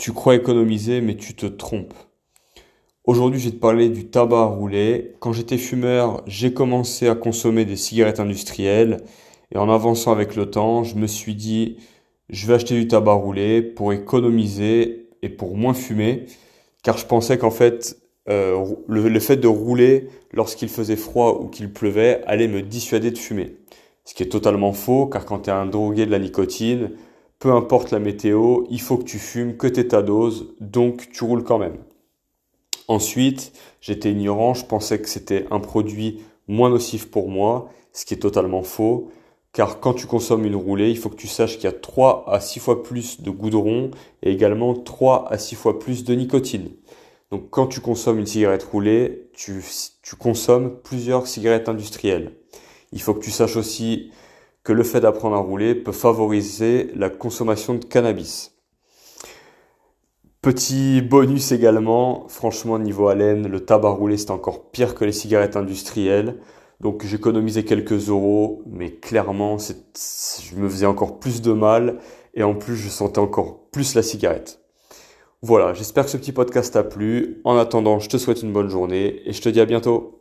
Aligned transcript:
Tu 0.00 0.14
crois 0.14 0.34
économiser, 0.34 1.02
mais 1.02 1.14
tu 1.14 1.34
te 1.34 1.44
trompes. 1.44 1.92
Aujourd'hui, 3.04 3.38
je 3.38 3.50
vais 3.50 3.54
te 3.54 3.60
parler 3.60 3.90
du 3.90 4.06
tabac 4.06 4.40
à 4.40 4.46
rouler. 4.46 5.12
Quand 5.20 5.34
j'étais 5.34 5.58
fumeur, 5.58 6.22
j'ai 6.26 6.54
commencé 6.54 7.06
à 7.06 7.14
consommer 7.14 7.66
des 7.66 7.76
cigarettes 7.76 8.18
industrielles. 8.18 9.02
Et 9.54 9.58
en 9.58 9.68
avançant 9.68 10.10
avec 10.10 10.36
le 10.36 10.48
temps, 10.48 10.84
je 10.84 10.94
me 10.94 11.06
suis 11.06 11.34
dit, 11.34 11.76
je 12.30 12.46
vais 12.46 12.54
acheter 12.54 12.74
du 12.76 12.88
tabac 12.88 13.12
à 13.12 13.14
rouler 13.14 13.60
pour 13.60 13.92
économiser 13.92 15.10
et 15.20 15.28
pour 15.28 15.54
moins 15.54 15.74
fumer. 15.74 16.24
Car 16.82 16.96
je 16.96 17.04
pensais 17.04 17.36
qu'en 17.36 17.50
fait, 17.50 17.98
euh, 18.30 18.64
le, 18.88 19.20
fait 19.20 19.36
de 19.36 19.48
rouler 19.48 20.08
lorsqu'il 20.32 20.70
faisait 20.70 20.96
froid 20.96 21.40
ou 21.42 21.48
qu'il 21.48 21.70
pleuvait 21.70 22.22
allait 22.24 22.48
me 22.48 22.62
dissuader 22.62 23.10
de 23.10 23.18
fumer. 23.18 23.58
Ce 24.06 24.14
qui 24.14 24.22
est 24.22 24.30
totalement 24.30 24.72
faux, 24.72 25.08
car 25.08 25.26
quand 25.26 25.40
tu 25.40 25.50
es 25.50 25.52
un 25.52 25.66
drogué 25.66 26.06
de 26.06 26.10
la 26.10 26.18
nicotine, 26.18 26.92
peu 27.40 27.52
importe 27.52 27.90
la 27.90 27.98
météo, 27.98 28.64
il 28.70 28.80
faut 28.80 28.98
que 28.98 29.04
tu 29.04 29.18
fumes, 29.18 29.56
que 29.56 29.66
tu 29.66 29.88
ta 29.88 30.02
dose, 30.02 30.54
donc 30.60 31.08
tu 31.10 31.24
roules 31.24 31.42
quand 31.42 31.58
même. 31.58 31.78
Ensuite, 32.86 33.52
j'étais 33.80 34.12
ignorant, 34.12 34.52
je 34.52 34.66
pensais 34.66 35.00
que 35.00 35.08
c'était 35.08 35.46
un 35.50 35.58
produit 35.58 36.20
moins 36.48 36.68
nocif 36.68 37.10
pour 37.10 37.30
moi, 37.30 37.70
ce 37.94 38.04
qui 38.04 38.12
est 38.12 38.18
totalement 38.18 38.62
faux, 38.62 39.10
car 39.52 39.80
quand 39.80 39.94
tu 39.94 40.06
consommes 40.06 40.44
une 40.44 40.54
roulée, 40.54 40.90
il 40.90 40.98
faut 40.98 41.08
que 41.08 41.16
tu 41.16 41.28
saches 41.28 41.54
qu'il 41.54 41.64
y 41.64 41.72
a 41.72 41.72
3 41.72 42.24
à 42.28 42.40
6 42.40 42.60
fois 42.60 42.82
plus 42.82 43.22
de 43.22 43.30
goudron 43.30 43.90
et 44.22 44.30
également 44.30 44.74
3 44.74 45.32
à 45.32 45.38
6 45.38 45.54
fois 45.54 45.78
plus 45.78 46.04
de 46.04 46.14
nicotine. 46.14 46.68
Donc 47.30 47.48
quand 47.48 47.68
tu 47.68 47.80
consommes 47.80 48.18
une 48.18 48.26
cigarette 48.26 48.64
roulée, 48.64 49.30
tu, 49.32 49.64
tu 50.02 50.14
consommes 50.14 50.76
plusieurs 50.82 51.26
cigarettes 51.26 51.70
industrielles. 51.70 52.32
Il 52.92 53.00
faut 53.00 53.14
que 53.14 53.24
tu 53.24 53.30
saches 53.30 53.56
aussi 53.56 54.10
que 54.62 54.72
le 54.72 54.82
fait 54.82 55.00
d'apprendre 55.00 55.36
à 55.36 55.40
rouler 55.40 55.74
peut 55.74 55.92
favoriser 55.92 56.90
la 56.94 57.10
consommation 57.10 57.74
de 57.74 57.84
cannabis. 57.84 58.56
Petit 60.42 61.02
bonus 61.02 61.52
également, 61.52 62.26
franchement 62.28 62.78
niveau 62.78 63.08
haleine, 63.08 63.46
le 63.46 63.60
tabac 63.60 63.90
roulé 63.90 64.16
c'est 64.16 64.30
encore 64.30 64.70
pire 64.70 64.94
que 64.94 65.04
les 65.04 65.12
cigarettes 65.12 65.56
industrielles. 65.56 66.40
Donc 66.80 67.04
j'économisais 67.04 67.64
quelques 67.64 68.08
euros, 68.08 68.62
mais 68.66 68.90
clairement 68.90 69.58
je 69.58 70.56
me 70.56 70.68
faisais 70.68 70.86
encore 70.86 71.18
plus 71.18 71.42
de 71.42 71.52
mal 71.52 71.98
et 72.32 72.42
en 72.42 72.54
plus 72.54 72.76
je 72.76 72.88
sentais 72.88 73.18
encore 73.18 73.68
plus 73.70 73.94
la 73.94 74.02
cigarette. 74.02 74.60
Voilà, 75.42 75.72
j'espère 75.74 76.04
que 76.04 76.10
ce 76.10 76.16
petit 76.16 76.32
podcast 76.32 76.72
t'a 76.72 76.82
plu. 76.82 77.40
En 77.44 77.56
attendant, 77.56 77.98
je 77.98 78.08
te 78.08 78.18
souhaite 78.18 78.42
une 78.42 78.52
bonne 78.52 78.68
journée 78.68 79.22
et 79.26 79.32
je 79.32 79.40
te 79.40 79.48
dis 79.48 79.60
à 79.60 79.66
bientôt. 79.66 80.19